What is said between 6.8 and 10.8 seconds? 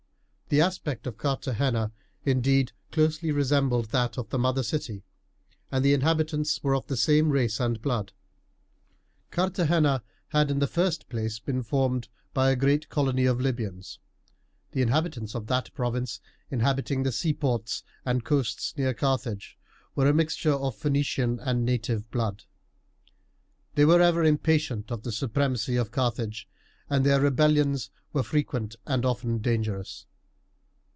the same race and blood. Carthagena had in the